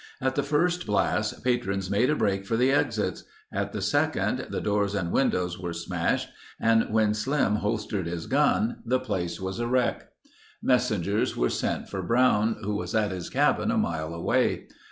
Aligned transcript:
At 0.19 0.33
the 0.33 0.41
first 0.41 0.87
blast, 0.87 1.43
patrons 1.43 1.91
made 1.91 2.09
a 2.09 2.15
break 2.15 2.47
for 2.47 2.57
the 2.57 2.71
exits. 2.71 3.23
At 3.51 3.71
the 3.71 3.83
second, 3.83 4.47
the 4.49 4.59
doors 4.59 4.95
and 4.95 5.11
windows 5.11 5.59
were 5.59 5.73
smashed 5.73 6.29
and 6.59 6.91
when 6.91 7.13
Slim 7.13 7.57
holstered 7.57 8.07
his 8.07 8.25
gun, 8.25 8.77
the 8.83 8.99
place 8.99 9.39
was 9.39 9.59
a 9.59 9.67
wreck. 9.67 10.09
Messengers 10.59 11.37
were 11.37 11.51
sent 11.51 11.87
for 11.87 12.01
Brown, 12.01 12.57
who 12.63 12.73
was 12.75 12.95
at 12.95 13.11
his 13.11 13.29
cabin 13.29 13.69
a 13.69 13.77
mile 13.77 14.15
away. 14.15 14.69